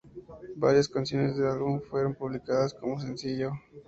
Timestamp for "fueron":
1.79-2.15